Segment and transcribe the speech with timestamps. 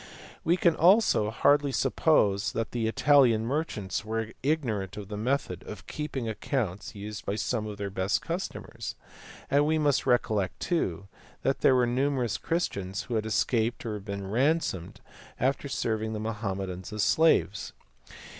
[0.43, 5.85] We can also hardly suppose that the Italian merchants were ignorant of the method of
[5.85, 8.95] keeping ac counts used by some of their best customers;
[9.51, 11.07] and we must recol lect too
[11.43, 15.01] that there were numerous Christians who had escaped or been ransomed
[15.39, 17.73] after serving the Mohammedans as slaves.